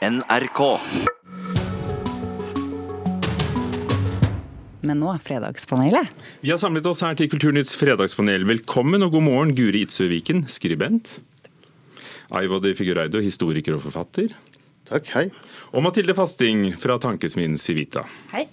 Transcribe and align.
NRK. 0.00 0.60
Men 4.80 4.96
nå 4.96 5.12
Fredagspanelet. 5.20 6.08
Vi 6.40 6.48
har 6.48 6.60
samlet 6.62 6.86
oss 6.88 7.02
her 7.04 7.18
til 7.18 7.28
Kulturnytts 7.28 7.74
fredagspanel. 7.76 8.46
Velkommen 8.48 9.04
og 9.04 9.12
god 9.12 9.26
morgen, 9.26 9.52
Guri 9.58 9.82
Itzøviken, 9.84 10.46
skribent. 10.48 11.18
Aivo 12.32 12.62
de 12.64 12.72
Figureido, 12.78 13.20
historiker 13.20 13.76
og 13.76 13.84
forfatter. 13.84 14.32
Takk, 14.88 15.12
hei. 15.18 15.26
Og 15.76 15.84
Mathilde 15.84 16.16
Fasting 16.16 16.70
fra 16.80 16.96
tankesmien 17.02 17.60
Civita. 17.60 18.06
Hei. 18.32 18.46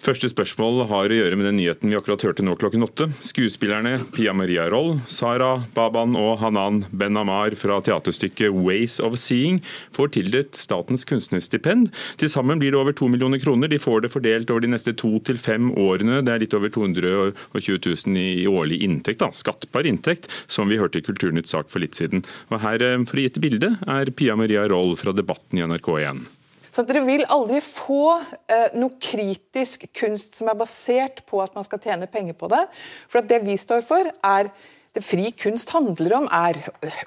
Første 0.00 0.30
spørsmål 0.32 0.86
har 0.88 1.12
å 1.12 1.16
gjøre 1.18 1.36
med 1.36 1.44
den 1.44 1.58
nyheten 1.60 1.90
vi 1.92 1.96
akkurat 1.98 2.22
hørte 2.24 2.44
nå 2.44 2.54
klokken 2.56 2.86
åtte. 2.86 3.10
Skuespillerne 3.20 3.98
Pia 4.16 4.32
Maria 4.32 4.64
Roll, 4.72 4.94
Sara 5.04 5.58
Baban 5.76 6.16
og 6.16 6.38
Hanan 6.40 6.86
Ben 6.88 7.20
Amar 7.20 7.52
fra 7.60 7.82
teaterstykket 7.84 8.48
'Ways 8.48 8.96
of 9.04 9.18
Seeing' 9.20 9.60
får 9.92 10.14
tildelt 10.16 10.56
Statens 10.56 11.04
kunstnerstipend. 11.04 11.92
Til 12.16 12.32
sammen 12.32 12.56
blir 12.56 12.72
det 12.72 12.80
over 12.80 12.96
to 12.96 13.08
millioner 13.12 13.36
kroner. 13.44 13.68
De 13.68 13.76
får 13.76 14.08
det 14.08 14.12
fordelt 14.16 14.50
over 14.50 14.64
de 14.64 14.72
neste 14.72 14.96
to 14.96 15.20
til 15.20 15.36
fem 15.36 15.68
årene. 15.76 16.24
Det 16.24 16.32
er 16.32 16.40
litt 16.46 16.56
over 16.56 16.72
220 16.72 17.78
000 17.84 18.16
i 18.16 18.48
årlig 18.48 18.80
inntekt, 18.80 19.20
da. 19.20 19.28
skattbar 19.28 19.84
inntekt, 19.84 20.32
som 20.48 20.68
vi 20.68 20.80
hørte 20.80 20.96
i 20.96 21.04
Kulturnytt 21.04 21.46
sak 21.46 21.68
for 21.68 21.78
litt 21.78 21.92
siden. 21.92 22.24
Og 22.50 22.60
her, 22.60 22.80
eh, 22.80 23.04
For 23.04 23.16
å 23.16 23.20
gi 23.20 23.26
et 23.26 23.40
bilde, 23.40 23.76
er 23.86 24.10
Pia 24.10 24.34
Maria 24.36 24.66
Roll 24.66 24.96
fra 24.96 25.12
Debatten 25.12 25.58
i 25.58 25.62
NRK1. 25.62 26.39
Så 26.70 26.84
Dere 26.86 27.02
vil 27.06 27.24
aldri 27.26 27.60
få 27.64 28.20
eh, 28.20 28.76
noe 28.78 28.94
kritisk 29.02 29.88
kunst 29.96 30.38
som 30.38 30.50
er 30.50 30.58
basert 30.58 31.24
på 31.26 31.42
at 31.42 31.56
man 31.58 31.66
skal 31.66 31.82
tjene 31.82 32.10
penger 32.10 32.38
på 32.38 32.50
det. 32.52 32.62
For 33.10 33.26
det 33.26 33.42
vi 33.46 33.58
står 33.58 33.82
for, 33.86 34.10
er 34.22 34.52
det 34.94 35.04
fri 35.06 35.30
kunst 35.38 35.70
handler 35.74 36.16
om, 36.16 36.26
er 36.30 36.58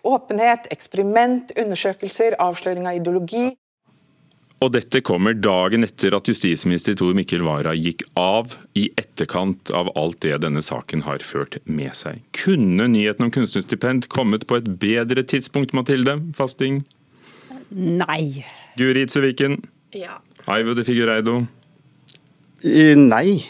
åpenhet, 0.08 0.70
eksperiment, 0.72 1.52
undersøkelser, 1.60 2.40
avsløring 2.44 2.88
av 2.88 3.00
ideologi. 3.00 3.52
Og 4.64 4.72
dette 4.72 5.02
kommer 5.04 5.36
dagen 5.36 5.84
etter 5.84 6.16
at 6.16 6.30
justisminister 6.30 6.96
Tor 6.96 7.12
Mikkel 7.18 7.44
Wara 7.44 7.74
gikk 7.76 8.06
av 8.20 8.56
i 8.80 8.86
etterkant 9.00 9.74
av 9.76 9.92
alt 10.00 10.22
det 10.24 10.38
denne 10.46 10.64
saken 10.64 11.04
har 11.04 11.24
ført 11.28 11.58
med 11.68 11.92
seg. 12.00 12.22
Kunne 12.38 12.88
nyheten 12.94 13.28
om 13.28 13.34
kunstnerstipend 13.36 14.08
kommet 14.14 14.48
på 14.48 14.62
et 14.62 14.70
bedre 14.80 15.26
tidspunkt, 15.28 15.76
Mathilde 15.76 16.22
Fasting? 16.38 16.86
Nei. 17.74 18.46
Guri 18.78 19.02
Itzeviken. 19.08 19.58
Ja. 19.94 20.20
Aivo 20.46 20.74
de 20.78 20.84
Figureido? 20.86 21.46
Eh, 22.64 22.96
Nei. 22.96 23.44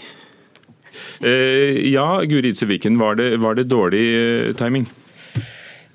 Eh, 1.22 1.92
ja, 1.92 2.22
Guri 2.26 2.50
Itzeviken, 2.54 2.98
var, 3.00 3.20
var 3.38 3.56
det 3.56 3.68
dårlig 3.72 4.04
eh, 4.16 4.54
timing? 4.60 4.88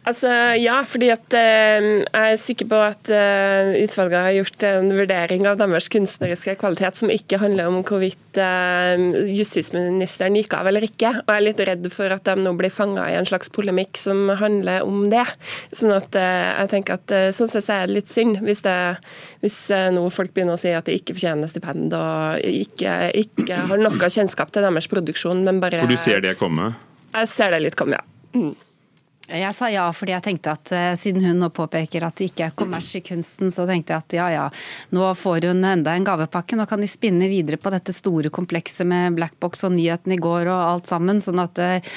Altså, 0.09 0.31
ja, 0.57 0.79
fordi 0.89 1.11
at 1.13 1.35
eh, 1.37 1.87
jeg 2.07 2.33
er 2.33 2.39
sikker 2.41 2.69
på 2.71 2.79
at 2.81 3.11
eh, 3.13 3.75
utvalget 3.83 4.25
har 4.25 4.37
gjort 4.39 4.65
en 4.65 4.93
vurdering 4.97 5.45
av 5.51 5.59
deres 5.61 5.91
kunstneriske 5.93 6.55
kvalitet 6.61 7.01
som 7.01 7.13
ikke 7.13 7.41
handler 7.43 7.69
om 7.69 7.83
hvorvidt 7.83 8.41
eh, 8.41 9.03
justisministeren 9.37 10.39
gikk 10.39 10.57
av 10.57 10.71
eller 10.71 10.87
ikke. 10.87 11.11
Og 11.21 11.29
jeg 11.29 11.37
er 11.43 11.45
litt 11.45 11.61
redd 11.69 11.89
for 11.93 12.15
at 12.15 12.25
de 12.25 12.37
nå 12.41 12.55
blir 12.57 12.73
fanga 12.73 13.05
i 13.11 13.19
en 13.19 13.29
slags 13.29 13.53
polemikk 13.53 14.01
som 14.01 14.31
handler 14.41 14.87
om 14.87 15.03
det. 15.13 15.27
Sånn 15.77 15.93
at 15.99 16.17
eh, 16.17 16.53
jeg 16.55 16.73
tenker 16.73 16.97
at 16.97 17.17
eh, 17.19 17.29
sånn 17.37 17.51
sett 17.53 17.69
er 17.75 17.85
det 17.91 17.99
litt 17.99 18.13
synd 18.13 18.41
hvis, 18.47 18.63
det, 18.65 18.79
hvis 19.45 19.59
eh, 19.77 19.91
nå 19.93 20.07
folk 20.15 20.33
begynner 20.33 20.57
å 20.57 20.63
si 20.63 20.73
at 20.73 20.89
de 20.89 20.97
ikke 20.97 21.19
fortjener 21.19 21.53
stipend 21.53 21.93
og 21.99 22.47
ikke, 22.49 22.95
ikke 23.27 23.61
har 23.69 23.85
noe 23.85 24.09
kjennskap 24.09 24.55
til 24.55 24.65
deres 24.65 24.89
produksjon, 24.89 25.45
men 25.45 25.61
bare 25.61 25.83
For 25.85 25.93
du 25.93 26.01
ser 26.01 26.25
det 26.25 26.39
komme? 26.41 26.71
Jeg 27.13 27.31
ser 27.35 27.53
det 27.53 27.61
litt 27.67 27.77
komme, 27.77 28.01
ja. 28.01 28.09
Mm. 28.39 28.57
Jeg 29.29 29.53
sa 29.53 29.67
ja 29.69 29.85
fordi 29.93 30.15
jeg 30.15 30.25
tenkte 30.25 30.53
at 30.57 30.71
eh, 30.73 30.95
siden 30.97 31.25
hun 31.27 31.43
nå 31.43 31.51
påpeker 31.53 32.05
at 32.07 32.17
det 32.17 32.31
ikke 32.31 32.47
er 32.47 32.55
kommers 32.57 32.89
i 32.97 33.03
kunsten, 33.05 33.51
så 33.53 33.67
tenkte 33.69 33.93
jeg 33.93 34.01
at 34.01 34.15
ja 34.17 34.29
ja, 34.33 34.45
nå 34.97 35.05
får 35.21 35.45
hun 35.51 35.61
enda 35.69 35.93
en 35.93 36.07
gavepakke. 36.07 36.57
Nå 36.57 36.65
kan 36.71 36.81
de 36.81 36.89
spinne 36.89 37.29
videre 37.29 37.59
på 37.61 37.73
dette 37.75 37.93
store 37.93 38.33
komplekset 38.33 38.89
med 38.89 39.19
Blackbox 39.19 39.67
og 39.69 39.75
nyheten 39.75 40.15
i 40.17 40.21
går 40.23 40.49
og 40.49 40.57
alt 40.57 40.89
sammen. 40.89 41.21
Sånn 41.21 41.43
at 41.43 41.61
eh, 41.61 41.91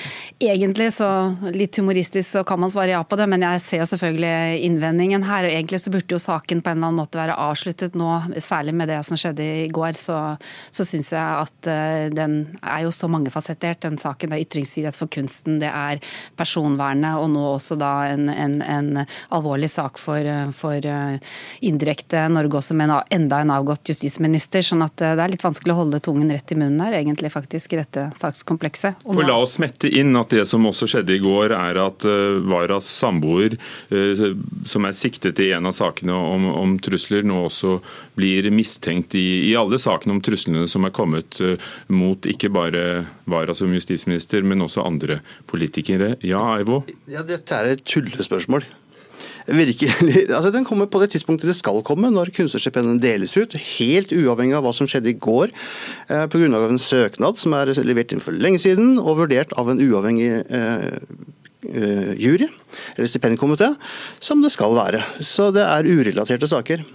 egentlig 0.44 0.90
så 0.97 1.08
litt 1.56 1.80
humoristisk 1.80 2.28
så 2.28 2.44
kan 2.47 2.59
man 2.59 2.74
svare 2.74 2.97
ja 2.97 3.03
på 3.08 3.20
det, 3.20 3.30
men 3.31 3.47
jeg 3.47 3.64
ser 3.64 3.84
jo 3.86 3.88
selvfølgelig 3.94 4.68
innvendingen 4.68 5.24
her. 5.30 5.47
Og 5.47 5.56
egentlig 5.56 5.80
så 5.86 5.96
burde 5.96 6.18
jo 6.18 6.20
saken 6.20 6.59
på 6.59 6.74
en 6.74 6.81
eller 6.81 6.91
annen 6.91 7.00
måte 7.00 7.22
være 7.22 7.40
avsluttet 7.40 7.96
nå, 7.96 8.09
særlig 8.44 8.75
med 8.75 8.91
det 8.91 9.00
som 9.08 9.20
skjedde 9.20 9.47
i 9.64 9.72
går. 9.72 9.96
Så, 9.96 10.20
så 10.68 10.88
syns 10.88 11.14
jeg 11.16 11.24
at 11.24 11.72
eh, 11.72 12.12
den 12.12 12.41
er 12.59 12.84
jo 12.90 12.91
så 12.96 13.08
mangefasettert, 13.12 13.86
den 13.88 14.02
saken. 14.02 14.36
Det 14.36 14.41
er 14.41 14.46
ytringsfrihet 14.50 15.00
for 15.00 15.12
kunsten, 15.12 15.62
det 15.64 15.72
er 15.72 16.03
personvernet 16.36 17.21
og 17.22 17.30
nå 17.32 17.44
også 17.54 17.78
da 17.80 17.92
en, 18.12 18.30
en, 18.30 18.58
en 18.62 18.90
alvorlig 19.30 19.70
sak 19.72 20.00
for, 20.02 20.26
for 20.58 20.88
eh, 20.88 21.20
indirekte 21.68 22.26
Norge 22.32 22.59
også 22.59 22.76
med 22.78 22.90
en, 22.90 23.04
enda 23.22 23.42
en 23.42 23.54
avgått 23.56 23.92
justisminister. 23.94 24.64
sånn 24.66 24.84
at 24.86 25.02
eh, 25.02 25.16
det 25.18 25.26
er 25.26 25.34
litt 25.36 25.46
vanskelig 25.46 25.76
å 25.76 25.80
holde 25.84 26.02
tungen 26.04 26.32
rett 26.34 26.52
i 26.54 26.58
munnen 26.59 26.82
her, 26.84 26.98
egentlig 27.00 27.32
faktisk, 27.34 27.76
i 27.76 27.82
dette 27.82 28.08
sakskomplekset. 28.20 29.06
Og 29.06 29.20
For 29.20 29.28
La 29.28 29.38
oss 29.42 29.58
smette 29.59 29.90
inn 29.90 30.16
at 30.20 30.34
det 30.34 30.46
som 30.50 30.66
også 30.68 30.90
skjedde 30.92 31.16
i 31.16 31.22
går, 31.24 31.56
er 31.56 31.80
at 31.82 32.06
uh, 32.08 32.42
Varas 32.52 32.88
samboer, 32.90 33.56
som 34.68 34.86
er 34.88 34.96
siktet 34.96 35.40
i 35.44 35.52
en 35.56 35.68
av 35.70 35.76
sakene 35.76 36.14
om, 36.16 36.48
om 36.58 36.74
trusler, 36.84 37.24
nå 37.28 37.38
også 37.48 37.78
blir 38.18 38.50
mistenkt 38.53 39.16
i, 39.20 39.52
i 39.52 39.56
alle 39.59 39.80
sakene 39.82 40.16
om 40.16 40.22
truslene 40.24 40.68
som 40.70 40.86
er 40.88 40.94
kommet 40.96 41.40
mot 41.92 42.26
ikke 42.30 42.52
bare 42.53 42.84
Vara 43.32 43.53
som 43.56 43.72
justisminister, 43.74 44.44
men 44.44 44.62
også 44.66 44.84
andre 44.84 45.20
politikere. 45.48 46.16
Ja, 46.26 46.42
Aivo? 46.58 46.82
Ja, 47.11 47.25
dette 47.27 47.57
er 47.57 47.73
et 47.73 47.83
tullespørsmål. 47.83 48.63
Virkelig, 49.51 50.29
altså 50.35 50.51
Den 50.53 50.66
kommer 50.66 50.88
på 50.88 51.01
det 51.01 51.11
tidspunktet 51.11 51.49
det 51.49 51.57
skal 51.57 51.81
komme, 51.83 52.11
når 52.13 52.31
kunstnerstipendene 52.35 53.01
deles 53.03 53.33
ut. 53.35 53.55
Helt 53.77 54.13
uavhengig 54.16 54.55
av 54.55 54.63
hva 54.66 54.73
som 54.75 54.88
skjedde 54.88 55.11
i 55.11 55.17
går, 55.19 55.51
eh, 56.07 56.25
pga. 56.31 56.47
en 56.61 56.79
søknad 56.79 57.41
som 57.41 57.57
er 57.57 57.73
levert 57.83 58.13
inn 58.13 58.23
for 58.23 58.31
lenge 58.31 58.61
siden 58.63 58.95
og 58.99 59.19
vurdert 59.23 59.51
av 59.59 59.69
en 59.69 59.81
uavhengig 59.81 60.29
eh, 60.47 61.01
eh, 61.67 62.13
jury, 62.22 62.47
eller 62.95 63.11
stipendkomité, 63.11 63.73
som 64.19 64.41
det 64.41 64.53
skal 64.55 64.78
være. 64.78 65.03
Så 65.19 65.51
det 65.51 65.66
er 65.67 65.89
urelaterte 65.89 66.47
saker. 66.47 66.85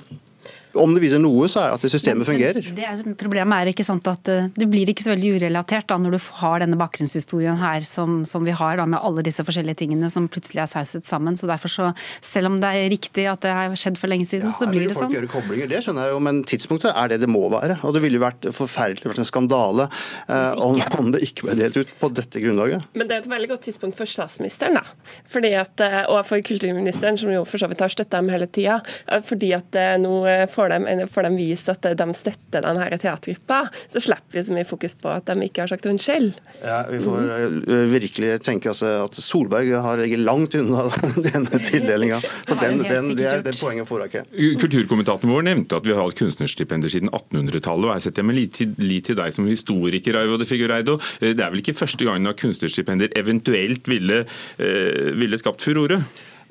Om 0.77 0.95
det 0.97 1.03
viser 1.05 1.21
noe, 1.23 1.49
så 1.51 1.63
er 1.63 1.73
det 1.73 1.79
at 1.81 1.95
systemet 1.97 2.29
fungerer. 2.29 2.67
Det 2.77 2.85
er, 2.87 3.03
problemet 3.19 3.65
er 3.65 3.71
ikke 3.73 3.87
sant 3.87 4.07
at 4.11 4.29
eh, 4.33 4.49
det 4.57 4.69
blir 4.71 4.89
ikke 4.93 5.05
så 5.07 5.13
veldig 5.15 5.35
urelatert 5.41 5.89
da, 5.91 5.99
når 6.01 6.17
du 6.17 6.21
har 6.41 6.63
denne 6.63 6.79
bakgrunnshistorien 6.81 7.59
her 7.61 7.85
som, 7.87 8.21
som 8.29 8.45
vi 8.47 8.55
har 8.57 8.79
da, 8.81 8.87
med 8.89 9.01
alle 9.01 9.25
disse 9.27 9.45
forskjellige 9.47 9.81
tingene 9.83 10.11
som 10.13 10.29
plutselig 10.33 10.63
er 10.65 10.71
sauset 10.71 11.07
sammen. 11.07 11.37
Så 11.39 11.49
derfor 11.51 11.73
så, 11.73 11.91
Selv 12.25 12.51
om 12.51 12.61
det 12.63 12.69
er 12.77 12.89
riktig 12.93 13.27
at 13.31 13.43
det 13.45 13.53
har 13.55 13.75
skjedd 13.79 13.99
for 14.01 14.11
lenge 14.13 14.27
siden, 14.29 14.53
så 14.57 14.67
Ja, 14.67 14.71
blir 14.73 14.85
vil 14.85 14.91
det 14.91 14.97
folk 14.97 15.07
sånn. 15.07 15.15
gjøre 15.17 15.31
koblinger, 15.33 15.71
det 15.71 15.83
skjønner 15.87 16.09
jeg 16.09 16.15
jo, 16.17 16.21
men 16.27 16.43
tidspunktet 16.49 16.93
er 16.93 17.13
det 17.13 17.21
det 17.23 17.29
må 17.31 17.45
være. 17.53 17.79
Og 17.87 17.95
det 17.97 18.03
ville 18.05 18.19
jo 18.21 18.25
vært 18.25 18.49
forferdelig, 18.57 19.07
vært 19.11 19.23
en 19.23 19.29
skandale 19.29 19.89
eh, 20.29 20.53
om, 20.63 20.81
om 21.01 21.11
det 21.15 21.23
ikke 21.27 21.47
ble 21.49 21.57
delt 21.59 21.77
ut 21.81 21.93
på 22.01 22.11
dette 22.17 22.43
grunnlaget. 22.43 22.87
Men 22.97 23.09
det 23.09 23.17
er 23.19 23.25
et 23.25 23.31
veldig 23.31 23.51
godt 23.55 23.65
tidspunkt 23.69 23.99
for 23.99 24.09
statsministeren, 24.11 24.79
da. 24.81 24.85
Fordi 25.31 25.53
at, 25.59 25.81
eh, 25.85 26.03
og 26.11 26.23
for 26.29 26.43
kulturministeren, 26.45 27.19
som 27.21 27.33
jo 27.33 27.45
for 27.49 27.63
så 27.63 27.69
vidt 27.71 27.85
har 27.85 27.93
støtta 27.93 28.21
dem 28.21 28.31
hele 28.35 28.49
tida. 28.51 28.79
Fordi 29.27 29.53
at 29.57 29.77
nå 30.03 30.13
eh, 30.31 30.45
får 30.67 30.75
de, 31.01 31.07
får 31.13 31.23
de 31.27 31.31
vist 31.37 31.69
at 31.71 31.87
de 31.99 32.07
støtter 32.17 32.65
denne 32.67 32.99
teatergruppa. 33.01 33.61
Så 33.93 34.03
slipper 34.03 34.39
vi 34.39 34.43
så 34.47 34.55
mye 34.57 34.67
fokus 34.69 34.97
på 34.99 35.11
at 35.13 35.29
de 35.31 35.47
ikke 35.47 35.65
har 35.65 35.71
sagt 35.73 35.87
unnskyld. 35.87 36.35
Ja, 36.63 36.81
vi 36.91 37.01
får 37.05 37.31
eh, 37.31 37.87
virkelig 37.93 38.33
tenke 38.47 38.71
altså, 38.73 38.93
at 39.07 39.19
Solberg 39.21 39.71
har 39.85 40.03
ligget 40.03 40.25
langt 40.27 40.57
unna 40.59 40.87
denne 41.29 41.61
tildelinga. 41.63 42.21
Så 42.49 42.59
den, 42.61 42.83
det, 42.85 43.27
er, 43.29 43.45
det 43.47 43.57
poenget 43.61 43.89
får 43.89 44.03
hun 44.03 44.11
ikke. 44.11 44.25
Kulturkommentatoren 44.63 45.35
vår 45.37 45.47
nevnte 45.51 45.79
at 45.81 45.87
vi 45.87 45.95
har 45.95 46.03
hatt 46.03 46.19
kunstnerstipender 46.19 46.93
siden 46.93 47.13
1800-tallet. 47.13 47.91
og 47.91 47.95
Jeg 47.97 48.09
setter 48.09 48.27
meg 48.27 48.41
lit 48.41 48.57
til, 48.61 48.75
lit 48.83 49.11
til 49.11 49.19
deg 49.19 49.35
som 49.37 49.49
historiker, 49.51 50.21
Aivo 50.23 50.39
de 50.41 50.49
Figureido. 50.49 50.99
Eh, 51.21 51.33
Det 51.37 51.43
er 51.45 51.53
vel 51.53 51.63
ikke 51.63 51.77
første 51.79 52.07
gangen 52.09 52.31
at 52.33 52.41
kunstnerstipender 52.41 53.13
eventuelt 53.19 53.87
ville, 53.91 54.25
eh, 54.59 55.13
ville 55.17 55.39
skapt 55.41 55.63
furore? 55.67 56.03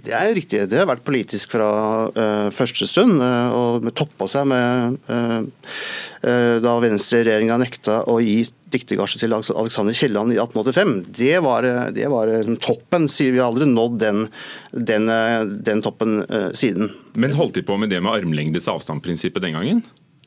Det 0.05 0.13
er 0.13 0.27
jo 0.29 0.35
riktig. 0.37 0.59
Det 0.69 0.77
har 0.77 0.87
vært 0.89 1.05
politisk 1.07 1.55
fra 1.55 1.69
uh, 2.11 2.49
første 2.53 2.87
stund. 2.89 3.17
Uh, 3.21 3.55
og 3.55 3.87
toppa 3.97 4.27
seg 4.29 4.47
med 4.51 4.99
uh, 5.09 5.39
uh, 6.25 6.57
da 6.61 6.75
Venstre-regjeringa 6.83 7.57
nekta 7.61 8.01
å 8.11 8.19
gi 8.23 8.41
diktergasje 8.75 9.21
til 9.21 9.33
Alexander 9.33 9.95
Kielland 9.95 10.35
i 10.35 10.39
1885. 10.41 10.95
Det 11.15 11.35
var, 11.45 11.67
det 11.95 12.09
var 12.11 12.33
toppen, 12.61 13.07
sier 13.11 13.31
vi 13.33 13.43
aldri 13.43 13.69
nådd 13.69 13.99
den, 14.01 14.25
den, 14.75 15.11
den 15.63 15.83
toppen 15.85 16.17
siden. 16.57 16.91
Men 17.15 17.37
holdt 17.37 17.55
de 17.55 17.63
på 17.63 17.77
med 17.79 17.93
det 17.93 18.01
med 18.03 18.17
armlengdes 18.17 18.67
avstand-prinsippet 18.67 19.45
den 19.45 19.55
gangen? 19.55 19.85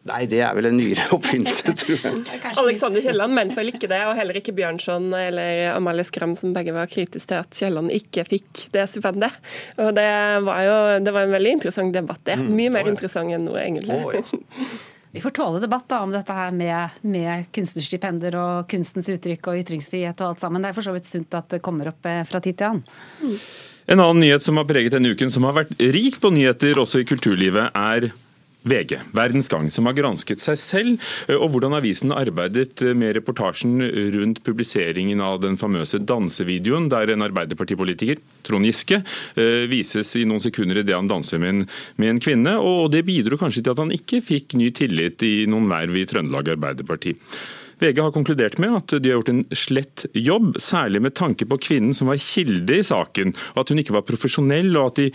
Nei, 0.09 0.23
det 0.31 0.39
er 0.45 0.55
vel 0.57 0.69
en 0.71 0.77
nyere 0.79 1.07
oppfinnelse, 1.17 1.75
tror 1.83 2.05
jeg. 2.05 2.43
Alexander 2.63 3.03
Kielland 3.05 3.35
mente 3.37 3.59
vel 3.59 3.73
ikke 3.73 3.91
det, 3.91 4.01
og 4.09 4.15
heller 4.19 4.39
ikke 4.41 4.55
Bjørnson 4.57 5.11
eller 5.13 5.73
Amalie 5.75 6.07
Skram, 6.07 6.37
som 6.39 6.55
begge 6.57 6.75
var 6.77 6.91
kritiske 6.91 7.29
til 7.29 7.41
at 7.43 7.59
Kielland 7.59 7.93
ikke 7.95 8.25
fikk 8.29 8.69
det 8.75 8.87
stipendet. 8.93 9.35
Og 9.83 9.91
det 9.97 10.11
var 10.47 10.63
jo 10.65 10.77
det 11.05 11.15
var 11.15 11.27
en 11.27 11.35
veldig 11.35 11.57
interessant 11.59 11.97
debatt, 11.97 12.23
det. 12.29 12.39
Mye 12.39 12.73
mer 12.73 12.89
interessant 12.91 13.35
enn 13.35 13.45
noe, 13.49 13.59
egentlig. 13.65 13.99
Vi 15.11 15.23
får 15.25 15.31
tåle 15.31 15.61
debatt 15.61 15.89
da, 15.89 16.03
om 16.05 16.13
dette 16.13 16.35
her 16.37 16.53
med, 16.53 16.99
med 17.09 17.49
kunstnerstipender 17.57 18.35
og 18.39 18.69
kunstens 18.69 19.09
uttrykk 19.09 19.49
og 19.51 19.63
ytringsfrihet 19.63 20.21
og 20.21 20.35
alt 20.35 20.45
sammen. 20.45 20.63
Det 20.63 20.71
er 20.71 20.77
for 20.77 20.85
så 20.85 20.93
vidt 20.93 21.09
sunt 21.09 21.35
at 21.35 21.49
det 21.55 21.63
kommer 21.65 21.89
opp 21.91 22.07
eh, 22.07 22.21
fra 22.29 22.43
tid 22.45 22.59
til 22.61 22.69
annen. 22.69 23.39
En 23.89 24.03
annen 24.05 24.21
nyhet 24.21 24.45
som 24.45 24.61
har 24.61 24.67
preget 24.69 24.93
denne 24.93 25.15
uken, 25.17 25.33
som 25.33 25.47
har 25.49 25.57
vært 25.57 25.73
rik 25.81 26.21
på 26.21 26.31
nyheter 26.35 26.77
også 26.83 27.01
i 27.01 27.09
kulturlivet, 27.09 27.73
er 27.73 28.11
VG, 28.63 28.99
Verdens 29.15 29.49
Gang, 29.49 29.69
som 29.71 29.87
har 29.89 29.97
gransket 29.97 30.43
seg 30.43 30.59
selv, 30.61 31.11
og 31.33 31.53
hvordan 31.55 31.77
avisen 31.79 32.15
arbeidet 32.15 32.83
med 32.99 33.15
reportasjen 33.17 33.79
rundt 34.17 34.43
publiseringen 34.47 35.23
av 35.25 35.39
den 35.45 35.59
famøse 35.61 36.01
dansevideoen 36.03 36.89
der 36.93 37.15
en 37.15 37.25
Arbeiderpartipolitiker, 37.29 38.21
Trond 38.47 38.69
Giske, 38.69 39.01
vises 39.71 40.15
i 40.19 40.27
noen 40.29 40.43
sekunder 40.43 40.83
idet 40.83 40.97
han 40.97 41.11
danser 41.11 41.41
med 41.43 41.55
en, 41.55 41.63
med 41.97 42.15
en 42.15 42.23
kvinne. 42.23 42.57
og 42.59 42.91
Det 42.95 43.05
bidro 43.07 43.39
kanskje 43.41 43.65
til 43.65 43.77
at 43.77 43.85
han 43.85 43.95
ikke 43.95 44.23
fikk 44.25 44.59
ny 44.59 44.73
tillit 44.75 45.23
i 45.27 45.47
noen 45.51 45.71
verv 45.71 45.97
i 45.97 46.07
Trøndelag 46.09 46.55
Arbeiderparti. 46.57 47.15
VG 47.79 48.01
har 48.03 48.15
konkludert 48.15 48.59
med 48.59 48.75
at 48.75 48.95
de 48.99 49.11
har 49.11 49.21
gjort 49.21 49.31
en 49.31 49.45
slett 49.55 50.07
jobb, 50.17 50.57
særlig 50.63 51.03
med 51.05 51.15
tanke 51.19 51.47
på 51.47 51.61
kvinnen 51.63 51.95
som 51.95 52.11
var 52.11 52.19
kilde 52.23 52.81
i 52.81 52.87
saken, 52.87 53.35
og 53.55 53.61
at 53.63 53.73
hun 53.73 53.83
ikke 53.83 53.95
var 53.95 54.07
profesjonell, 54.09 54.73
og 54.77 54.91
at, 54.91 55.01
de, 55.01 55.11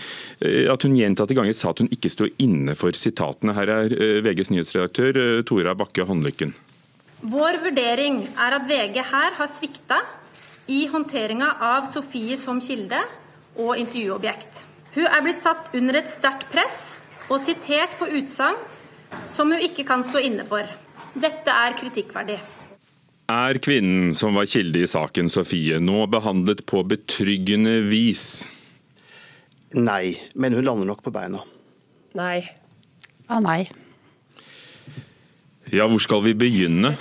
eh, 0.45 0.71
at 0.71 0.85
hun 0.87 0.95
gjentatte 0.95 1.35
ganger 1.35 1.55
sa 1.57 1.73
at 1.73 1.83
hun 1.83 1.91
ikke 1.91 2.11
sto 2.13 2.29
inne 2.43 2.77
for 2.79 2.95
sitatene. 2.95 3.55
Her 3.57 3.71
er 3.77 3.95
eh, 3.97 4.19
VGs 4.23 4.53
nyhetsredaktør 4.53 5.19
eh, 5.19 5.41
Tora 5.47 5.75
Bakke 5.75 6.07
Håndlykken. 6.07 6.53
Vår 7.23 7.59
vurdering 7.63 8.23
er 8.31 8.57
at 8.57 8.67
VG 8.67 8.99
her 9.11 9.35
har 9.37 9.51
svikta 9.51 10.01
i 10.71 10.85
håndteringa 10.91 11.57
av 11.63 11.87
Sofie 11.91 12.37
som 12.39 12.59
kilde 12.63 12.99
og 13.59 13.75
intervjuobjekt. 13.79 14.63
Hun 14.95 15.07
er 15.07 15.23
blitt 15.25 15.41
satt 15.41 15.73
under 15.75 15.99
et 15.99 16.11
sterkt 16.11 16.47
press 16.51 16.91
og 17.31 17.41
sitert 17.43 17.97
på 17.99 18.07
utsagn 18.19 18.59
som 19.29 19.51
hun 19.51 19.61
ikke 19.61 19.85
kan 19.87 20.03
stå 20.05 20.21
inne 20.23 20.45
for. 20.47 20.67
Dette 21.13 21.53
er 21.53 21.75
kritikkverdig. 21.77 22.39
Er 23.31 23.57
kvinnen 23.63 24.11
som 24.17 24.35
var 24.35 24.49
kilde 24.49 24.81
i 24.83 24.89
saken, 24.89 25.29
Sofie, 25.31 25.77
nå 25.79 26.03
behandlet 26.11 26.65
på 26.69 26.81
betryggende 26.89 27.77
vis? 27.87 28.43
Nei, 29.73 30.17
men 30.35 30.53
hun 30.57 30.65
lander 30.67 30.89
nok 30.89 31.01
på 31.05 31.13
beina. 31.13 31.39
Nei. 32.17 32.43
Ah, 33.29 33.39
nei. 33.41 33.63
Ja, 35.73 35.87
hvor 35.89 36.01
skal 36.03 36.21
vi 36.21 36.35
begynne? 36.37 36.91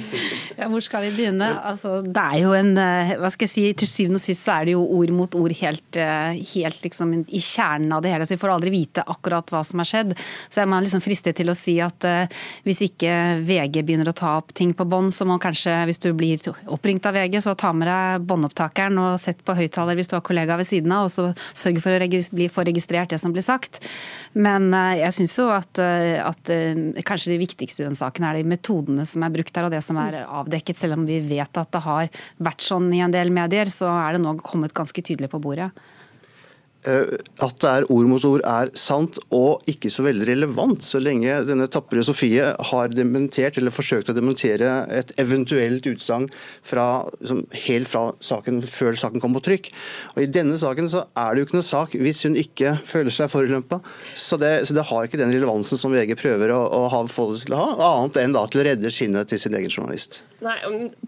ja, 0.60 0.66
hvor 0.68 0.82
skal 0.84 1.06
vi 1.06 1.12
begynne? 1.16 1.46
Altså, 1.64 2.02
det 2.04 2.20
er 2.20 2.42
jo 2.42 2.50
en 2.52 2.74
eh, 2.76 3.14
Hva 3.16 3.30
skal 3.32 3.46
jeg 3.46 3.52
si, 3.54 3.62
til 3.80 3.88
syvende 3.88 4.20
og 4.20 4.24
sist 4.24 4.44
så 4.44 4.58
er 4.58 4.68
det 4.68 4.74
jo 4.74 4.82
ord 4.98 5.12
mot 5.16 5.36
ord 5.40 5.54
helt, 5.56 5.96
eh, 5.96 6.36
helt 6.52 6.84
liksom 6.84 7.14
i 7.22 7.40
kjernen 7.40 7.94
av 7.96 8.02
det 8.04 8.12
hele. 8.12 8.26
Så 8.28 8.36
vi 8.36 8.42
får 8.42 8.52
aldri 8.52 8.72
vite 8.74 9.04
akkurat 9.08 9.48
hva 9.54 9.62
som 9.64 9.80
har 9.80 9.88
skjedd. 9.88 10.12
Så 10.52 10.60
er 10.60 10.68
man 10.68 10.84
liksom 10.84 11.00
fristet 11.04 11.38
til 11.40 11.48
å 11.48 11.56
si 11.56 11.78
at 11.80 12.04
uh, 12.04 12.42
hvis 12.66 12.82
ikke 12.90 13.14
VG 13.46 13.80
begynner 13.86 14.10
å 14.10 14.16
ta 14.16 14.34
opp 14.40 14.52
ting 14.56 14.74
på 14.76 14.84
bånd, 14.88 15.14
så 15.14 15.24
må 15.28 15.38
kanskje, 15.40 15.72
hvis 15.88 16.02
du 16.04 16.10
blir 16.16 16.40
oppringt 16.68 17.08
av 17.08 17.16
VG, 17.16 17.38
så 17.44 17.56
ta 17.58 17.72
med 17.76 17.88
deg 17.88 18.26
båndopptakeren 18.28 19.00
og 19.00 19.16
sett 19.22 19.40
på 19.46 19.56
høyttaler 19.56 19.96
hvis 19.96 20.12
du 20.12 20.16
har 20.18 20.24
kollegaer 20.26 20.60
ved 20.60 20.68
siden 20.68 20.92
av, 20.96 21.08
og 21.08 21.14
så 21.14 21.30
sørg 21.56 21.80
for 21.84 21.96
å 21.96 22.10
bli, 22.36 22.50
få 22.52 22.66
registrert 22.68 23.14
det 23.14 23.20
som 23.22 23.32
blir 23.32 23.46
sagt. 23.46 23.80
Men 24.36 24.68
uh, 24.76 24.92
jeg 24.98 25.16
syns 25.22 25.38
jo 25.40 25.48
at, 25.54 25.80
uh, 25.80 26.28
at 26.28 26.54
kanskje 27.06 27.34
det 27.34 27.42
viktigste 27.46 27.84
i 27.84 27.88
den 27.88 27.96
saken 27.96 28.09
saken 28.10 28.26
er 28.26 28.40
de 28.40 28.48
metodene 28.50 29.06
som 29.06 29.22
er 29.22 29.32
brukt 29.32 29.56
her 29.56 29.68
og 29.68 29.72
det 29.74 29.82
som 29.86 29.98
er 30.02 30.24
avdekket. 30.26 30.76
Selv 30.76 30.98
om 30.98 31.06
vi 31.06 31.20
vet 31.22 31.56
at 31.56 31.70
det 31.72 31.84
har 31.86 32.10
vært 32.38 32.60
sånn 32.66 32.90
i 32.92 33.00
en 33.00 33.14
del 33.14 33.30
medier, 33.30 33.66
så 33.70 33.88
er 33.88 34.16
det 34.16 34.24
nå 34.24 34.36
kommet 34.42 34.74
ganske 34.74 35.02
tydelig 35.02 35.30
på 35.30 35.40
bordet. 35.40 35.70
Eh, 36.88 37.18
at 37.44 37.58
det 37.60 37.70
er 37.70 37.86
ord 37.92 38.06
mot 38.08 38.24
ord 38.24 38.40
er 38.48 38.70
sant 38.78 39.18
og 39.36 39.66
ikke 39.68 39.90
så 39.92 40.04
veldig 40.06 40.24
relevant, 40.30 40.80
så 40.80 41.00
lenge 41.02 41.42
denne 41.44 41.66
tapre 41.68 42.00
Sofie 42.06 42.46
har 42.70 42.94
dementert 42.94 43.58
eller 43.60 43.74
forsøkt 43.74 44.08
å 44.08 44.16
dementere 44.16 44.86
et 44.96 45.12
eventuelt 45.20 45.84
utsagn 45.90 46.30
helt 47.66 47.90
fra 47.90 48.04
saken 48.24 48.62
før 48.64 48.96
saken 48.96 49.20
kom 49.20 49.36
på 49.36 49.44
trykk. 49.50 49.68
Og 50.14 50.22
I 50.24 50.30
denne 50.32 50.56
saken 50.60 50.88
så 50.88 51.04
er 51.12 51.34
det 51.34 51.42
jo 51.42 51.50
ikke 51.50 51.58
noe 51.58 51.68
sak 51.68 51.98
hvis 52.00 52.24
hun 52.24 52.38
ikke 52.40 52.72
føler 52.88 53.12
seg 53.12 53.28
forulempa. 53.32 53.82
Så, 54.14 54.40
så 54.40 54.76
det 54.76 54.86
har 54.88 55.04
ikke 55.04 55.20
den 55.20 55.34
relevansen 55.34 55.80
som 55.80 55.92
VG 55.92 56.16
prøver 56.20 56.54
å, 56.56 56.62
å 56.64 56.82
ha, 56.94 57.04
få 57.12 57.28
det 57.34 57.44
til 57.44 57.58
å 57.58 57.60
ha, 57.60 57.92
annet 58.00 58.22
enn 58.24 58.36
da 58.36 58.46
til 58.48 58.62
å 58.62 58.66
redde 58.70 58.94
skinnet 58.94 59.28
til 59.28 59.42
sin 59.42 59.56
egen 59.58 59.68
journalist. 59.72 60.22
Nei, 60.40 60.56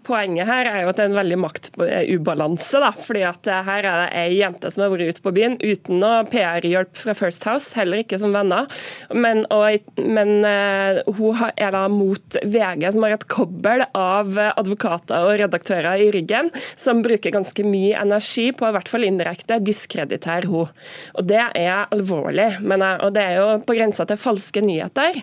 Poenget 0.05 0.45
her 0.45 0.67
er 0.69 0.83
jo 0.83 0.91
at 0.91 0.99
det 0.99 1.07
er 1.07 1.09
en 1.09 1.17
veldig 1.17 1.39
maktubalanse. 1.41 2.77
da, 2.83 2.91
fordi 2.93 3.23
at 3.25 3.49
Her 3.65 3.87
er 3.89 4.01
det 4.03 4.09
ei 4.19 4.37
jente 4.37 4.69
som 4.69 4.83
har 4.83 4.93
vært 4.93 5.15
ute 5.15 5.25
på 5.25 5.33
byen 5.33 5.57
uten 5.63 6.01
noe 6.03 6.23
PR-hjelp 6.29 6.93
fra 6.99 7.15
First 7.17 7.47
House, 7.47 7.73
heller 7.77 8.03
ikke 8.03 8.19
som 8.21 8.35
venner. 8.35 8.69
Men, 9.15 9.43
og, 9.53 9.89
men 9.97 10.43
uh, 10.45 11.01
hun 11.17 11.39
er 11.55 11.73
da 11.75 11.85
mot 11.91 12.37
VG, 12.43 12.87
som 12.93 13.05
har 13.05 13.15
et 13.17 13.27
kobbel 13.31 13.85
av 13.97 14.37
advokater 14.53 15.27
og 15.27 15.39
redaktører 15.41 16.03
i 16.03 16.09
ryggen, 16.13 16.51
som 16.79 17.03
bruker 17.05 17.33
ganske 17.33 17.65
mye 17.67 17.97
energi 17.99 18.49
på 18.55 18.67
i 18.67 18.75
hvert 18.75 18.91
fall 18.91 19.07
indirekte 19.07 19.59
diskreditere 19.63 20.49
hun. 20.51 20.71
Og 21.17 21.27
Det 21.29 21.41
er 21.41 21.87
alvorlig. 21.93 22.49
Men, 22.61 22.83
og 22.83 23.13
Det 23.15 23.23
er 23.23 23.39
jo 23.39 23.59
på 23.65 23.77
grensa 23.77 24.05
til 24.09 24.19
falske 24.19 24.63
nyheter 24.63 25.21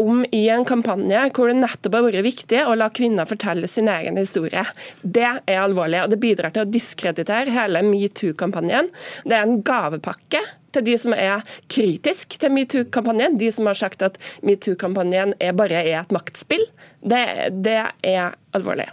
om 0.00 0.22
i 0.34 0.46
en 0.52 0.66
kampanje 0.68 1.26
hvor 1.34 1.50
det 1.50 1.58
nettopp 1.60 1.96
har 1.96 2.06
vært 2.06 2.26
viktig 2.26 2.62
å 2.66 2.76
la 2.78 2.90
kvinner 2.94 3.28
fortelle 3.28 3.68
sin 3.70 3.88
egen 3.90 4.18
historie. 4.20 4.64
Det 5.02 5.26
er 5.26 5.60
alvorlig, 5.60 6.02
og 6.04 6.12
det 6.12 6.20
bidrar 6.22 6.54
til 6.54 6.64
å 6.64 6.70
diskreditere 6.70 7.54
hele 7.54 7.82
metoo-kampanjen. 7.86 8.90
Det 9.24 9.36
er 9.36 9.46
en 9.46 9.62
gavepakke 9.80 10.44
til 10.74 10.86
de 10.86 10.96
som 11.00 11.16
er 11.16 11.42
kritisk 11.72 12.38
til 12.40 12.54
metoo-kampanjen. 12.54 13.38
De 13.40 13.50
som 13.54 13.66
har 13.70 13.78
sagt 13.78 14.04
at 14.06 14.20
metoo-kampanjen 14.46 15.34
bare 15.58 15.82
er 15.82 16.00
et 16.04 16.14
maktspill. 16.14 16.66
Det, 17.02 17.26
det 17.64 17.82
er 18.06 18.38
alvorlig. 18.56 18.90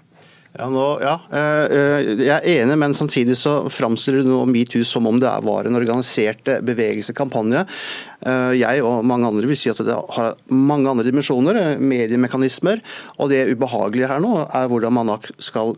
Ja, 0.57 0.65
nå, 0.73 0.85
ja, 1.03 1.13
eh, 1.37 1.77
eh, 1.77 2.07
Jeg 2.17 2.33
er 2.33 2.63
enig, 2.63 2.77
men 2.81 2.95
samtidig 2.97 3.35
så 3.37 3.67
framstiller 3.69 4.23
du 4.25 4.31
nå 4.31 4.39
metoo 4.49 4.81
som 4.87 5.05
om 5.05 5.19
det 5.21 5.29
var 5.45 5.67
en 5.67 5.77
organisert 5.77 6.49
bevegelsekampanje. 6.65 7.65
Jeg 8.57 8.81
og 8.81 9.05
mange 9.05 9.27
andre 9.29 9.45
vil 9.45 9.55
si 9.59 9.69
at 9.69 9.77
det 9.85 9.93
har 9.93 10.31
mange 10.49 10.89
andre 10.89 11.05
dimensjoner, 11.05 11.77
mediemekanismer. 11.77 12.81
Og 13.21 13.29
det 13.29 13.43
ubehagelige 13.51 14.09
her 14.09 14.23
nå 14.23 14.31
er 14.47 14.71
hvordan 14.71 14.95
man 14.97 15.13
skal 15.37 15.75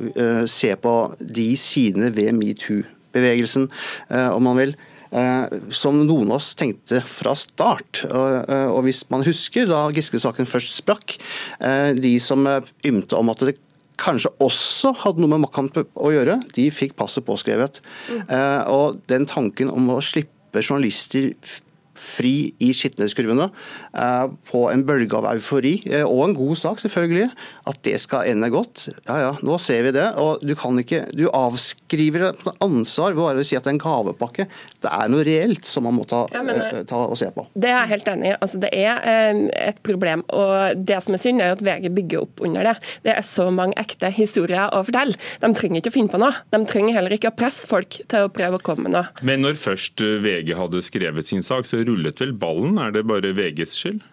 se 0.47 0.71
på 0.79 0.93
de 1.19 1.49
sidene 1.59 2.13
ved 2.15 2.31
metoo-bevegelsen, 2.39 3.67
om 4.31 4.47
man 4.47 4.61
vil. 4.63 4.73
Som 5.73 6.03
noen 6.05 6.29
av 6.29 6.37
oss 6.37 6.51
tenkte 6.57 6.99
fra 7.07 7.31
start. 7.37 8.03
Og 8.09 8.83
hvis 8.85 9.01
man 9.09 9.23
husker 9.25 9.65
da 9.69 9.87
Giske-saken 9.95 10.49
først 10.49 10.75
sprakk, 10.77 11.15
de 11.97 12.11
som 12.21 12.45
ymte 12.85 13.17
om 13.17 13.33
at 13.33 13.41
det 13.47 13.55
kanskje 13.99 14.31
også 14.43 14.93
hadde 15.03 15.23
noe 15.23 15.33
med 15.33 15.43
maktkamp 15.43 15.79
å 15.79 16.11
gjøre, 16.13 16.39
de 16.55 16.67
fikk 16.73 16.95
passet 16.99 17.25
påskrevet. 17.27 17.81
Mm. 18.09 18.21
Eh, 18.25 18.61
og 18.71 19.01
den 19.11 19.27
tanken 19.29 19.71
om 19.73 19.91
å 19.95 19.99
slippe 20.03 20.63
journalister 20.63 21.33
fri 21.99 22.51
i 22.63 22.71
skitneskurvene 22.75 23.49
eh, 23.49 24.25
på 24.49 24.63
en 24.71 24.83
bølge 24.87 25.17
av 25.19 25.27
eufori, 25.33 25.75
eh, 25.89 26.05
og 26.05 26.23
en 26.25 26.35
god 26.37 26.59
sak 26.61 26.81
selvfølgelig, 26.83 27.27
at 27.69 27.81
det 27.85 27.97
skal 28.01 28.29
ende 28.31 28.49
godt. 28.53 28.87
Ja 29.09 29.19
ja, 29.25 29.31
nå 29.45 29.59
ser 29.61 29.83
vi 29.87 29.93
det. 29.95 30.07
Og 30.21 30.43
du 30.45 30.55
kan 30.57 30.77
ikke 30.79 31.01
Du 31.15 31.25
avskriver 31.35 32.29
ansvar 32.63 33.15
ved 33.15 33.23
bare 33.23 33.43
å 33.43 33.47
si 33.47 33.57
at 33.57 33.65
det 33.65 33.73
er 33.73 33.77
en 33.77 33.81
gavepakke. 33.81 34.47
Det 34.79 34.91
er 34.93 35.11
noe 35.11 35.25
reelt 35.27 35.67
som 35.67 35.85
man 35.87 35.97
må 35.97 36.05
ta, 36.09 36.23
ja, 36.33 36.43
men, 36.45 36.61
eh, 36.61 36.83
ta 36.87 37.01
og 37.05 37.17
se 37.19 37.29
på. 37.35 37.45
Det 37.53 37.71
er 37.71 37.77
jeg 37.81 37.91
helt 37.93 38.11
enig 38.13 38.31
i. 38.31 38.35
Altså, 38.39 38.61
det 38.63 38.71
er 38.73 39.03
et 39.59 39.81
problem. 39.85 40.23
Og 40.35 40.85
det 40.85 41.01
som 41.03 41.15
er 41.15 41.21
synd, 41.21 41.43
er 41.43 41.55
at 41.55 41.63
VG 41.65 41.89
bygger 41.95 42.23
opp 42.23 42.43
under 42.45 42.69
det. 42.69 42.75
Det 43.05 43.13
er 43.15 43.25
så 43.25 43.49
mange 43.53 43.75
ekte 43.81 44.11
historier 44.13 44.71
å 44.75 44.83
fortelle. 44.87 45.17
De 45.41 45.51
trenger 45.57 45.81
ikke 45.81 45.93
å 45.93 45.97
finne 45.97 46.13
på 46.13 46.21
noe. 46.21 46.43
De 46.53 46.61
trenger 46.69 46.95
heller 46.97 47.15
ikke 47.15 47.31
å 47.31 47.35
presse 47.35 47.67
folk 47.69 47.99
til 48.11 48.27
å 48.27 48.31
prøve 48.33 48.59
å 48.59 48.63
komme 48.63 48.87
med 48.87 48.95
noe. 48.95 49.25
Men 49.25 49.43
når 49.43 49.59
først 49.59 50.03
VG 50.23 50.55
hadde 50.59 50.83
skrevet 50.85 51.29
sin 51.29 51.43
sak, 51.45 51.67
så 51.67 51.81
rullet 51.89 52.21
vel 52.21 52.33
ballen? 52.37 52.79
Er 52.79 52.95
det 52.95 53.07
bare 53.09 53.33
VGs 53.35 53.75
skyld? 53.81 54.05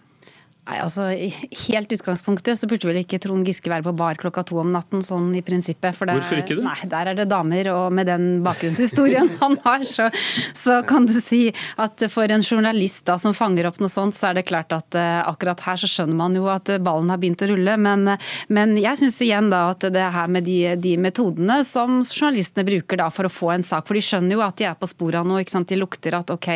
Nei, 0.67 0.81
altså 0.83 1.05
Helt 1.15 1.93
utgangspunktet 1.95 2.59
så 2.59 2.67
burde 2.67 2.89
vel 2.89 2.99
ikke 3.05 3.21
Trond 3.23 3.47
Giske 3.47 3.71
være 3.71 3.87
på 3.87 3.93
bar 3.95 4.19
klokka 4.19 4.43
to 4.49 4.59
om 4.59 4.73
natten, 4.75 5.03
sånn 5.05 5.29
i 5.39 5.43
prinsippet. 5.47 5.95
For 5.95 6.09
det, 6.09 6.17
Hvorfor 6.19 6.41
ikke 6.43 6.57
det? 6.59 6.65
Nei, 6.67 6.89
Der 6.91 7.11
er 7.13 7.19
det 7.21 7.29
damer, 7.31 7.71
og 7.71 7.95
med 7.95 8.09
den 8.11 8.25
bakgrunnshistorien 8.43 9.31
han 9.43 9.55
har, 9.63 9.85
så, 9.87 10.09
så, 10.57 10.81
kan 10.87 11.07
du 11.07 11.15
si 11.21 11.53
at 11.83 12.03
for 12.11 12.27
en 12.35 12.43
journalist 12.43 13.05
da 13.07 13.15
som 13.21 13.35
fanger 13.37 13.69
opp 13.71 13.79
noe 13.83 13.93
sånt, 13.93 14.17
så 14.19 14.31
er 14.31 14.41
det 14.41 14.47
klart 14.49 14.75
at 14.75 14.99
uh, 14.99 15.23
akkurat 15.31 15.63
her 15.69 15.79
så 15.79 15.91
skjønner 15.91 16.19
man 16.19 16.35
jo 16.35 16.49
at 16.51 16.73
ballen 16.83 17.15
har 17.15 17.23
begynt 17.23 17.47
å 17.47 17.51
rulle. 17.53 17.79
Men, 17.87 18.17
men 18.51 18.75
jeg 18.81 18.99
syns 19.05 19.21
igjen 19.23 19.53
da 19.55 19.69
at 19.71 19.87
det 19.95 20.09
her 20.17 20.35
med 20.35 20.49
de, 20.49 20.75
de, 20.83 20.97
metodene 20.99 21.61
som 21.69 22.01
journalistene 22.03 22.67
bruker 22.67 22.99
da 22.99 23.07
for 23.15 23.29
å 23.29 23.33
få 23.33 23.53
en 23.55 23.67
sak, 23.67 23.87
for 23.87 23.95
de 23.95 24.03
skjønner 24.03 24.35
jo 24.35 24.43
at 24.43 24.59
de 24.59 24.67
er 24.67 24.75
på 24.75 24.91
sporet 24.91 25.23
av 25.23 25.31
noe. 25.31 25.45
ikke 25.45 25.55
sant? 25.55 25.71
De 25.71 25.79
lukter 25.79 26.19
at 26.19 26.35
ok, 26.35 26.51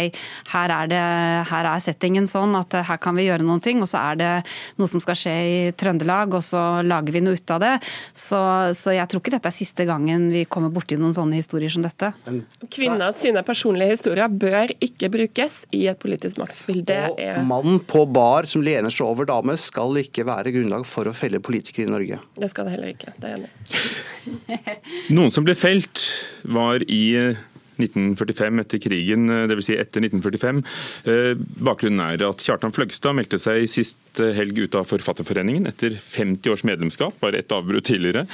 her 0.57 0.77
er, 0.81 0.91
det, 0.91 1.07
her 1.53 1.73
er 1.77 1.87
settingen 1.87 2.27
sånn 2.27 2.59
at 2.59 2.75
her 2.91 2.99
kan 3.03 3.15
vi 3.15 3.31
gjøre 3.31 3.47
noen 3.47 3.63
ting. 3.63 3.79
og 3.79 3.87
så 3.91 4.00
er 4.01 4.21
det 4.21 4.33
noe 4.81 4.91
som 4.91 5.03
skal 5.03 5.19
skje 5.19 5.35
i 5.51 5.59
Trøndelag, 5.77 6.35
og 6.37 6.45
så 6.45 6.63
lager 6.87 7.17
vi 7.17 7.23
noe 7.25 7.39
ut 7.39 7.55
av 7.55 7.63
det. 7.63 7.73
Så, 8.17 8.41
så 8.77 8.95
jeg 8.97 9.09
tror 9.11 9.23
ikke 9.23 9.35
dette 9.37 9.51
er 9.51 9.57
siste 9.57 9.87
gangen 9.89 10.29
vi 10.33 10.45
kommer 10.51 10.73
borti 10.73 10.99
noen 11.01 11.15
sånne 11.17 11.39
historier 11.41 11.73
som 11.73 11.85
dette. 11.87 12.13
Kvinner 12.73 13.15
sine 13.17 13.45
personlige 13.47 13.97
historier 13.97 14.31
bør 14.31 14.75
ikke 14.81 15.11
brukes 15.13 15.65
i 15.77 15.87
et 15.91 16.01
politisk 16.03 16.41
maktspill. 16.41 16.83
Det 16.87 17.01
er... 17.17 17.41
Og 17.41 17.49
mann 17.51 17.81
på 17.87 18.05
bar 18.11 18.49
som 18.51 18.65
lener 18.65 18.93
seg 18.95 19.07
over 19.09 19.29
dame 19.29 19.57
skal 19.61 20.01
ikke 20.03 20.27
være 20.29 20.55
grunnlag 20.55 20.87
for 20.89 21.11
å 21.11 21.15
felle 21.17 21.43
politikere 21.43 21.89
i 21.89 21.93
Norge. 21.93 22.21
Det 22.41 22.51
skal 22.53 22.69
det 22.69 22.77
heller 22.77 22.95
ikke. 22.95 23.15
Det 23.21 23.31
er 23.31 23.39
enig 23.41 23.51
Noen 25.17 25.33
som 25.33 25.47
ble 25.47 25.55
felt, 25.59 26.03
var 26.45 26.83
i 26.87 27.03
1945 27.81 28.63
etter 28.65 28.83
krigen, 28.83 29.27
dvs. 29.51 29.67
Si 29.71 29.77
etter 29.79 30.05
1945. 30.05 30.63
Bakgrunnen 31.65 32.03
er 32.05 32.25
at 32.27 32.45
Kjartan 32.45 32.75
Fløgstad 32.75 33.17
meldte 33.17 33.39
seg 33.41 33.67
sist 33.71 34.21
helg 34.21 34.59
ut 34.59 34.77
av 34.79 34.89
Forfatterforeningen 34.89 35.69
etter 35.71 35.95
50 36.01 36.55
års 36.55 36.65
medlemskap, 36.67 37.19
bare 37.23 37.43
ett 37.43 37.53
avbrudd 37.55 37.87
tidligere. 37.87 38.25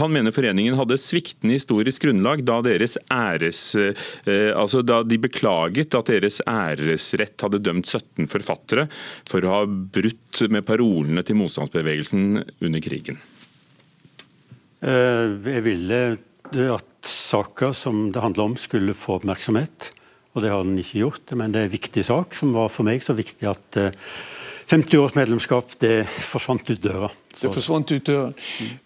Han 0.00 0.14
mener 0.14 0.34
foreningen 0.34 0.78
hadde 0.78 0.98
sviktende 1.00 1.58
historisk 1.58 2.06
grunnlag 2.06 2.44
da 2.48 2.60
deres 2.64 2.96
æres... 3.12 3.62
Altså 4.60 4.82
da 4.86 5.00
de 5.06 5.18
beklaget 5.20 5.94
at 5.96 6.10
deres 6.10 6.40
æresrett 6.48 7.44
hadde 7.44 7.62
dømt 7.62 7.88
17 7.90 8.28
forfattere 8.30 8.86
for 9.28 9.44
å 9.44 9.54
ha 9.54 9.60
brutt 9.66 10.42
med 10.52 10.66
parolene 10.68 11.24
til 11.26 11.38
motstandsbevegelsen 11.40 12.40
under 12.40 12.84
krigen. 12.84 13.20
Eh, 14.80 15.36
jeg 15.54 15.64
ville 15.66 16.00
at 16.74 16.86
saker 17.06 17.72
som 17.76 18.10
det 18.12 18.22
handler 18.22 18.50
om, 18.50 18.56
skulle 18.58 18.94
få 18.96 19.18
oppmerksomhet. 19.18 19.90
Og 20.34 20.44
det 20.44 20.52
har 20.52 20.62
den 20.62 20.78
ikke 20.78 21.04
gjort. 21.04 21.34
Men 21.38 21.52
det 21.54 21.62
er 21.62 21.68
en 21.68 21.74
viktig 21.74 22.04
sak, 22.06 22.36
som 22.38 22.54
var 22.54 22.70
for 22.72 22.86
meg 22.86 23.02
så 23.02 23.16
viktig 23.18 23.48
at 23.50 23.80
50 24.70 24.94
eh, 24.94 25.02
års 25.02 25.16
medlemskap 25.18 25.74
det 25.82 26.04
forsvant 26.06 26.70
ut 26.70 26.82
døra. 26.82 27.10
Så. 27.34 27.46
Det 27.46 27.54
forsvant 27.56 27.90
ut 27.90 28.06
døra. 28.06 28.30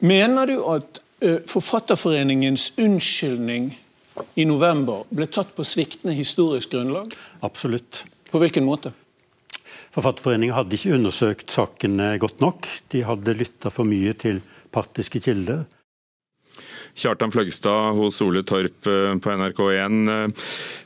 Mener 0.05 0.51
du 0.51 0.57
at 0.73 1.01
uh, 1.25 1.39
Forfatterforeningens 1.51 2.73
unnskyldning 2.81 3.73
i 4.39 4.47
november 4.49 5.05
ble 5.13 5.29
tatt 5.29 5.53
på 5.57 5.67
sviktende 5.67 6.15
historisk 6.17 6.73
grunnlag? 6.73 7.13
Absolutt. 7.45 8.05
På 8.31 8.41
hvilken 8.43 8.65
måte? 8.67 8.95
Forfatterforeningen 9.95 10.57
hadde 10.57 10.75
ikke 10.75 10.97
undersøkt 10.97 11.53
sakene 11.55 12.15
godt 12.23 12.41
nok. 12.43 12.67
De 12.91 13.05
hadde 13.07 13.37
lytta 13.37 13.71
for 13.71 13.87
mye 13.87 14.15
til 14.19 14.41
partiske 14.75 15.21
kilder. 15.23 15.67
Kjartan 16.95 17.33
Fløgstad 17.35 17.97
hos 17.99 18.21
Ole 18.23 18.45
Torp 18.47 18.89
eh, 18.91 19.15
på 19.19 19.33
NRK1. 19.35 19.97
Eh, 20.15 20.45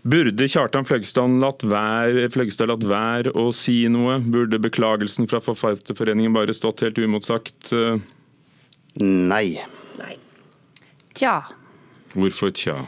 burde 0.08 0.48
Kjartan 0.48 0.88
Fløgstad 0.88 1.38
latt 1.42 1.64
være, 1.68 2.28
Fløgstad 2.32 2.72
latt 2.72 2.86
være 2.88 3.34
å 3.36 3.48
si 3.56 3.80
noe? 3.92 4.18
Burde 4.24 4.60
beklagelsen 4.62 5.28
fra 5.30 5.42
Forfatterforeningen 5.44 6.36
bare 6.36 6.56
stått 6.56 6.84
helt 6.86 7.00
uimotsagt? 7.00 7.74
Nei. 8.98 9.46
Nei. 9.98 10.14
Tja. 11.18 11.42
Hvorfor 12.16 12.54
tja? 12.56 12.80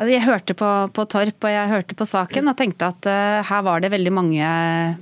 Altså, 0.00 0.14
jeg 0.14 0.24
hørte 0.24 0.54
på, 0.56 0.68
på, 0.96 1.04
Torp 1.12 1.44
og 1.44 1.52
jeg 1.52 1.68
hørte 1.68 1.96
på 1.98 2.06
saken 2.08 2.48
og 2.48 2.56
tenkte 2.56 2.86
at 2.88 3.04
uh, 3.04 3.42
her 3.44 3.64
var 3.66 3.82
det 3.84 3.90
veldig 3.92 4.12
mange, 4.16 4.52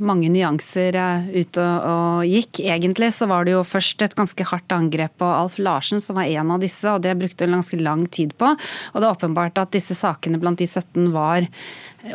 mange 0.02 0.26
nyanser 0.34 0.98
uh, 0.98 1.28
ut 1.30 1.60
og, 1.62 1.84
og, 1.86 2.24
gikk. 2.26 2.64
Egentlig 2.64 3.12
så 3.14 3.28
var 3.30 3.46
det 3.46 3.54
jo 3.54 3.60
først 3.62 4.02
et 4.02 4.16
ganske 4.18 4.48
hardt 4.50 4.74
angrep 4.74 5.14
på 5.22 5.28
Alf 5.30 5.60
Larsen, 5.62 6.02
som 6.02 6.18
var 6.18 6.26
en 6.26 6.50
av 6.50 6.66
disse, 6.66 6.82
og 6.90 7.04
det 7.06 7.14
brukte 7.20 7.46
en 7.46 7.54
ganske 7.60 7.78
lang 7.78 8.08
tid 8.10 8.34
på. 8.42 8.50
Og 8.50 8.98
det 8.98 9.06
er 9.06 9.14
åpenbart 9.14 9.62
at 9.62 9.76
disse 9.76 9.94
sakene 9.94 10.42
blant 10.42 10.58
de 10.58 10.66
17 10.66 11.12
var 11.14 11.46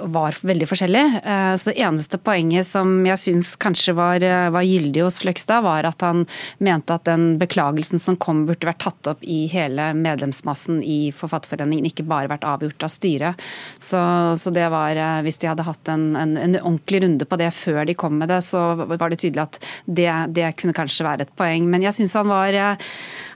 var 0.01 0.35
veldig 0.41 0.67
forskjellige. 0.69 1.21
Uh, 1.25 1.55
så 1.59 1.71
Det 1.71 1.81
eneste 1.83 2.17
poenget 2.17 2.67
som 2.67 3.05
jeg 3.05 3.19
syns 3.19 3.53
kanskje 3.59 3.95
var, 3.97 4.23
eh, 4.23 4.49
var, 4.49 4.63
gyldig 4.63 5.03
hos 5.03 5.19
Fløgstad, 5.19 5.63
var 5.63 5.83
at 5.83 6.01
han 6.01 6.25
mente 6.59 6.93
at 6.93 7.03
den 7.03 7.37
beklagelsen 7.39 7.99
som 7.99 8.15
kom, 8.15 8.45
burde 8.45 8.67
vært 8.67 8.79
tatt 8.79 9.07
opp 9.07 9.23
i 9.23 9.47
hele 9.51 9.91
medlemsmassen 9.93 10.81
i 10.83 11.11
Forfatterforeningen, 11.11 11.85
ikke 11.85 12.07
bare 12.07 12.31
vært 12.31 12.47
avgjort 12.47 12.72
av 12.81 12.91
styret. 12.91 13.43
Så, 13.77 13.99
så 14.39 14.53
det 14.55 14.65
var, 14.73 14.97
eh, 14.97 15.21
Hvis 15.25 15.39
de 15.41 15.49
hadde 15.51 15.67
hatt 15.67 15.93
en, 15.93 16.15
en, 16.15 16.37
en, 16.37 16.57
ordentlig 16.63 17.03
runde 17.03 17.27
på 17.29 17.39
det 17.39 17.51
før 17.53 17.83
de 17.85 17.97
kom 17.97 18.17
med 18.17 18.31
det, 18.33 18.41
så 18.45 18.63
var 18.81 19.09
det 19.09 19.21
tydelig 19.21 19.43
at 19.43 19.59
det, 19.85 20.09
det 20.33 20.53
kunne 20.59 20.75
kanskje 20.75 21.05
være 21.05 21.27
et 21.27 21.35
poeng. 21.37 21.67
Men 21.69 21.85
jeg 21.85 21.99
syns 21.99 22.17
han 22.17 22.31
var 22.31 22.57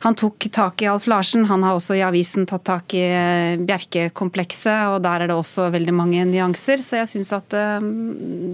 Han 0.06 0.16
tok 0.16 0.48
tak 0.54 0.82
i 0.82 0.88
Alf 0.88 1.08
Larsen. 1.08 1.46
Han 1.50 1.64
har 1.66 1.78
også 1.78 1.96
i 1.98 2.04
avisen 2.06 2.46
tatt 2.50 2.66
tak 2.68 2.94
i 2.98 3.04
Bjerke-komplekset, 3.64 4.94
og 4.94 5.02
der 5.06 5.24
er 5.24 5.32
det 5.32 5.38
også 5.38 5.70
veldig 5.74 5.96
mange 5.96 6.26
nyanser, 6.30 6.82
så 6.82 7.02
jeg 7.02 7.12
syns 7.14 7.34
at 7.38 7.56
eh, 7.58 7.88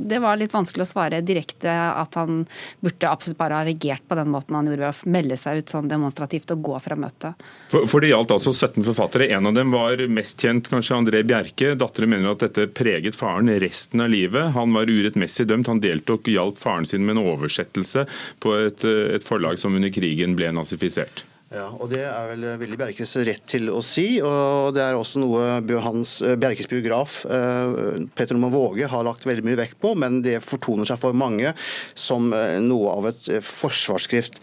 det 0.09 0.21
var 0.23 0.39
litt 0.39 0.53
vanskelig 0.53 0.85
å 0.85 0.91
svare 0.93 1.23
direkte 1.25 1.71
at 1.73 2.15
han 2.19 2.43
burde 2.83 3.09
absolutt 3.09 3.39
bare 3.39 3.59
ha 3.59 3.67
reagert 3.67 4.05
på 4.07 4.17
den 4.19 4.31
måten 4.33 4.57
han 4.57 4.69
gjorde 4.69 4.83
ved 4.83 4.91
å 4.91 5.13
melde 5.15 5.37
seg 5.39 5.61
ut 5.61 5.73
sånn 5.73 5.91
demonstrativt 5.91 6.53
og 6.55 6.63
gå 6.69 6.79
fra 6.83 6.97
møtet. 6.99 7.43
For, 7.71 7.87
for, 7.89 8.03
det 8.03 8.13
gjaldt 8.13 8.33
altså 8.35 8.53
17 8.53 8.85
forfattere. 8.87 9.29
En 9.35 9.49
av 9.49 9.57
dem 9.57 9.73
var 9.73 10.01
mest 10.11 10.41
kjent, 10.43 10.69
kanskje 10.71 10.99
André 10.99 11.23
Bjerke. 11.27 11.73
Datteren 11.79 12.13
mener 12.13 12.33
at 12.33 12.45
dette 12.45 12.69
preget 12.75 13.17
faren 13.17 13.51
resten 13.63 14.03
av 14.03 14.11
livet. 14.13 14.53
Han 14.57 14.75
var 14.75 14.91
urettmessig 14.91 15.47
dømt. 15.49 15.69
Han 15.71 15.83
deltok 15.83 16.29
hjalp 16.31 16.59
faren 16.61 16.87
sin 16.89 17.05
med 17.05 17.17
en 17.17 17.25
oversettelse 17.33 18.07
på 18.43 18.55
et, 18.59 18.87
et 18.87 19.25
forlag 19.25 19.59
som 19.61 19.75
under 19.75 19.93
krigen 19.93 20.37
ble 20.39 20.51
nazifisert. 20.55 21.25
Ja, 21.53 21.67
og 21.77 21.91
Det 21.91 22.01
er 22.01 22.29
vel 22.31 22.45
veldig 22.57 22.77
Bjerkes 22.81 23.11
rett 23.27 23.43
til 23.45 23.69
å 23.69 23.77
si. 23.85 24.17
og 24.25 24.73
Det 24.73 24.81
er 24.81 24.97
også 24.97 25.21
noe 25.21 25.81
hans, 25.85 26.15
eh, 26.25 26.33
Bjerkes 26.35 26.65
biograf 26.65 27.21
Petter 27.23 28.07
Peter 28.15 28.33
Normann 28.33 28.53
Våge 28.53 28.87
har 28.89 29.03
lagt 29.03 29.25
veldig 29.27 29.43
mye 29.45 29.59
vekt 29.59 29.77
på, 29.79 29.93
men 29.95 30.21
det 30.23 30.41
fortoner 30.41 30.87
seg 30.87 30.97
for 30.97 31.13
mange 31.13 31.53
som 31.93 32.33
eh, 32.33 32.57
noe 32.63 32.89
av 32.89 33.07
et 33.11 33.29
forsvarsskrift. 33.43 34.39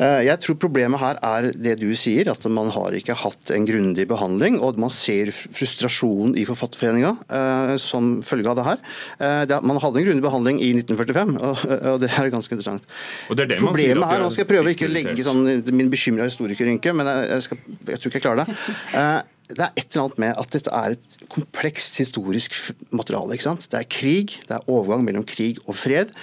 Jeg 0.00 0.36
tror 0.42 0.58
problemet 0.60 1.00
her 1.00 1.18
er 1.22 1.52
det 1.54 1.78
du 1.80 1.94
sier, 1.96 2.28
at 2.28 2.44
man 2.50 2.68
har 2.74 2.92
ikke 2.96 3.16
hatt 3.16 3.52
en 3.54 3.64
grundig 3.68 4.06
behandling. 4.10 4.58
og 4.60 4.78
Man 4.78 4.90
ser 4.90 5.30
frustrasjonen 5.32 6.36
i 6.36 6.44
Forfatterforeninga 6.48 7.78
som 7.80 8.20
følge 8.26 8.50
av 8.50 8.58
det 8.58 8.66
her. 8.66 9.62
Man 9.62 9.80
hadde 9.80 10.00
en 10.00 10.08
grundig 10.08 10.24
behandling 10.24 10.60
i 10.60 10.72
1945, 10.76 11.36
og 11.94 12.00
det 12.02 12.10
er 12.10 12.32
ganske 12.32 12.56
interessant. 12.56 12.84
Og 13.30 13.38
det 13.38 13.46
er 13.46 13.54
det 13.54 13.60
problemet 13.62 14.08
her, 14.10 14.20
Nå 14.20 14.30
skal 14.32 14.44
jeg 14.44 14.50
prøve 14.50 14.74
ikke 14.74 14.88
å 14.88 14.92
legge 14.92 15.26
sånn, 15.26 15.44
min 15.70 15.92
bekymra 15.92 16.28
historie 16.28 16.49
historikerynke, 16.50 16.94
men 16.96 17.06
jeg, 17.06 17.42
skal, 17.46 17.60
jeg, 17.86 17.98
tror 18.00 18.10
ikke 18.10 18.18
jeg 18.18 18.26
klarer 18.26 18.44
det. 18.44 18.56
Eh, 18.94 19.18
det 19.50 19.64
er 19.64 19.74
et 19.74 19.88
eller 19.90 20.04
annet 20.04 20.22
med 20.22 20.38
at 20.38 20.54
dette 20.54 20.70
er 20.70 20.94
et 20.94 21.18
komplekst 21.30 21.98
historisk 21.98 22.54
materiale. 22.94 23.34
ikke 23.34 23.48
sant? 23.48 23.66
Det 23.70 23.80
er 23.80 23.90
krig, 23.90 24.38
det 24.46 24.56
er 24.56 24.70
overgang 24.70 25.04
mellom 25.06 25.26
krig 25.26 25.58
og 25.66 25.76
fred. 25.78 26.14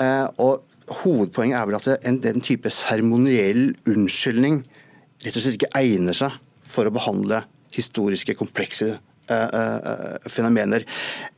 Eh, 0.00 0.28
og 0.38 0.64
Hovedpoenget 0.84 1.56
er 1.56 1.64
vel 1.64 1.78
at 1.78 2.04
en, 2.04 2.18
den 2.20 2.42
type 2.44 2.68
seremoniell 2.68 3.70
unnskyldning 3.88 4.60
rett 5.24 5.38
og 5.38 5.40
slett 5.40 5.56
ikke 5.56 5.70
egner 5.80 6.16
seg 6.16 6.34
for 6.68 6.84
å 6.84 6.92
behandle 6.92 7.40
historiske, 7.72 8.36
komplekse 8.36 8.98
fenomener. 10.30 10.84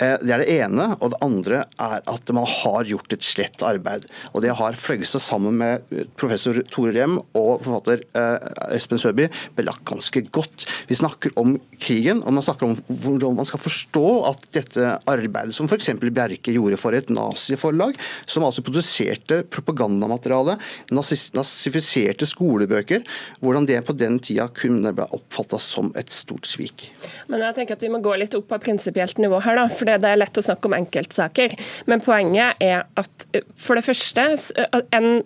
Uh, 0.01 0.17
det 0.23 0.33
er 0.35 0.43
det 0.43 0.57
ene. 0.59 0.89
Og 1.01 1.13
det 1.15 1.21
andre 1.25 1.63
er 1.83 2.03
at 2.07 2.35
man 2.37 2.49
har 2.51 2.89
gjort 2.89 3.17
et 3.17 3.27
slett 3.27 3.65
arbeid. 3.67 4.09
Og 4.33 4.45
det 4.45 4.55
har 4.59 4.77
Fløgstad 4.77 5.25
sammen 5.25 5.59
med 5.61 5.87
professor 6.19 6.59
Tore 6.73 6.95
Rem 6.97 7.19
og 7.37 7.65
forfatter 7.65 8.03
Espen 8.75 9.01
Søby 9.01 9.27
belagt 9.57 9.85
ganske 9.89 10.23
godt. 10.35 10.67
Vi 10.89 10.99
snakker 10.99 11.35
om 11.41 11.57
krigen, 11.83 12.23
og 12.25 12.35
man 12.37 12.45
snakker 12.45 12.69
om 12.69 12.77
hvordan 13.03 13.37
man 13.39 13.49
skal 13.49 13.63
forstå 13.63 14.07
at 14.31 14.45
dette 14.57 14.93
arbeidet 15.09 15.57
som 15.57 15.69
f.eks. 15.69 15.93
Bjerke 16.07 16.55
gjorde 16.55 16.79
for 16.81 16.97
et 16.97 17.11
naziforlag, 17.13 17.99
som 18.31 18.47
altså 18.47 18.65
produserte 18.67 19.43
propagandamateriale, 19.53 20.57
nazifiserte 20.95 22.29
skolebøker, 22.29 23.05
hvordan 23.43 23.69
det 23.69 23.83
på 23.87 23.97
den 23.97 24.19
tida 24.23 24.49
kunne 24.57 24.95
bli 24.97 25.09
oppfatta 25.17 25.61
som 25.63 25.93
et 25.99 26.13
stort 26.15 26.49
svik. 26.49 26.89
Men 27.31 27.45
jeg 27.45 27.59
tenker 27.61 27.76
at 27.77 27.85
vi 27.85 27.93
må 27.93 28.03
gå 28.05 28.15
litt 28.19 28.37
opp 28.39 28.49
på 28.51 28.61
prinsipielt 28.67 29.21
nivå 29.23 29.41
her, 29.45 29.61
da, 29.61 29.67
for 29.73 29.89
det 29.89 30.09
er 30.09 30.21
lett 30.21 30.41
å 30.41 30.45
snakke 30.45 30.71
om 30.71 30.77
enkeltsaker. 30.79 31.57
Men 31.91 32.05
poenget 32.05 32.63
er 32.65 32.87
at 32.99 33.29
eh, 33.37 33.45
for 33.61 33.79
det 33.79 33.87
første, 33.87 34.31
eh, 34.33 34.81
en 34.97 35.23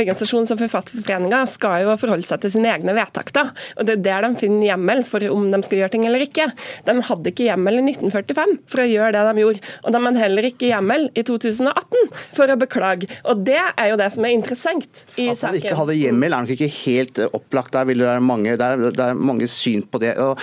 organisasjon 0.00 0.46
som 0.48 0.58
Forfatterforeninga 0.60 1.42
skal 1.50 1.84
jo 1.84 1.96
forholde 2.00 2.26
seg 2.26 2.42
til 2.42 2.54
sine 2.56 2.72
egne 2.72 2.94
vedtak. 2.96 3.32
da, 3.34 3.48
og 3.76 3.86
Det 3.86 3.96
er 3.96 4.04
der 4.04 4.28
de 4.28 4.40
finner 4.40 4.72
hjemmel 4.72 5.04
for 5.06 5.24
om 5.32 5.50
de 5.52 5.62
skal 5.66 5.82
gjøre 5.82 5.94
ting 5.94 6.06
eller 6.08 6.24
ikke. 6.24 6.48
De 6.86 6.96
hadde 7.10 7.32
ikke 7.32 7.48
hjemmel 7.48 7.80
i 7.80 7.84
1945 7.92 8.56
for 8.70 8.84
å 8.84 8.88
gjøre 8.88 9.12
det 9.16 9.24
de 9.28 9.44
gjorde. 9.44 9.62
Og 9.84 9.92
de 9.94 10.02
hadde 10.06 10.22
heller 10.22 10.48
ikke 10.48 10.70
hjemmel 10.70 11.08
i 11.14 11.24
2018 11.26 12.12
for 12.36 12.50
å 12.50 12.58
beklage. 12.60 13.10
Og 13.24 13.44
Det 13.48 13.58
er 13.58 13.90
jo 13.90 13.96
det 14.00 14.10
som 14.12 14.26
er 14.26 14.34
interessant 14.34 15.04
i 15.16 15.28
saken. 15.32 15.36
At 15.36 15.42
man 15.48 15.60
ikke 15.60 15.78
hadde 15.78 15.98
hjemmel 15.98 16.34
er 16.34 16.44
nok 16.44 16.54
ikke 16.56 16.70
helt 16.84 17.20
eh, 17.22 17.30
opplagt. 17.32 17.72
Der 17.72 17.86
vil 17.88 18.02
det 18.02 18.08
være 18.08 18.24
mange, 18.24 18.56
der, 18.60 18.76
det 18.92 19.04
er 19.04 19.14
mange 19.16 19.48
syn 19.50 19.84
på 19.88 20.00
det. 20.02 20.14
Og, 20.20 20.40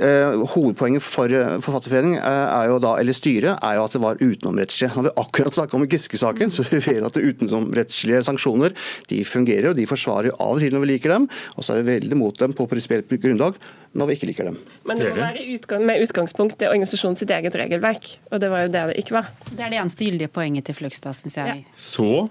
uh, 0.00 0.42
hovedpoenget 0.54 1.04
for 1.04 1.30
uh, 1.30 1.58
Forfatterforeningen 1.62 2.20
er 2.20 2.70
jo 2.70 2.78
da, 2.82 2.94
eller 3.00 3.16
styret 3.16 3.58
er 3.64 3.78
jo 3.78 3.84
at 3.86 3.96
det 3.96 4.02
var 4.02 4.20
utenomrettslige. 4.20 4.92
Når 4.96 5.08
vi 5.08 5.14
akkurat 5.22 5.56
snakket 5.56 5.78
om 5.78 5.86
Giske-saken, 5.90 6.54
så 6.54 6.64
vi 6.66 6.80
vet 6.84 7.06
at 7.06 7.16
det 7.16 7.24
utenomrettslige 7.26 8.22
sanksjoner 8.26 8.74
de 9.10 9.20
fungerer, 9.26 9.70
og 9.70 9.78
de 9.78 9.86
forsvarer 9.90 10.34
av 10.36 10.56
og 10.56 10.62
til 10.62 10.74
når 10.74 10.84
vi 10.84 10.92
liker 10.94 11.14
dem, 11.14 11.28
og 11.56 11.66
så 11.66 11.74
er 11.74 11.82
vi 11.82 11.96
veldig 11.96 12.18
mot 12.20 12.40
dem 12.40 12.56
på 12.56 12.68
prinsipielt 12.70 13.10
grunnlag 13.20 13.58
når 13.98 14.06
vi 14.06 14.16
ikke 14.16 14.30
liker 14.30 14.50
dem. 14.50 14.58
Men 14.86 15.00
det 15.00 15.10
må 15.10 15.18
være 15.18 15.44
utgang, 15.56 15.84
med 15.88 16.04
utgangspunkt 16.04 16.62
i 16.62 16.70
organisasjonen 16.70 17.18
sitt 17.18 17.32
eget 17.34 17.56
regelverk, 17.58 18.14
og 18.30 18.42
det 18.42 18.50
var 18.52 18.66
jo 18.66 18.72
det 18.74 18.86
det 18.90 18.98
ikke 19.02 19.16
var. 19.18 19.30
Det 19.50 19.64
er 19.64 19.72
det 19.72 19.80
eneste 19.82 20.06
gyldige 20.06 20.32
poenget 20.32 20.68
til 20.70 20.78
Fløgstad, 20.78 21.16
syns 21.18 21.38
jeg. 21.40 21.62
Ja. 21.64 21.78
Så 21.78 22.28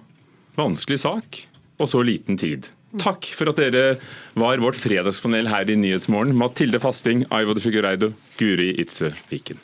vanskelig 0.60 1.01
sak, 1.04 1.42
og 1.80 1.92
så 1.92 2.04
liten 2.04 2.39
tid. 2.39 2.72
Takk 2.98 3.28
for 3.38 3.51
at 3.51 3.60
dere 3.62 4.00
var 4.39 4.62
vårt 4.63 4.80
fredagspanel 4.80 5.51
her 5.51 5.70
i 5.70 5.78
Nyhetsmorgen. 5.78 6.34
Mathilde 6.38 6.82
Fasting, 6.82 7.28
Aivo 7.30 7.54
de 7.54 7.62
Figureido, 7.62 8.13
Guri 8.39 8.72
Itze 8.82 9.13
Viken. 9.30 9.60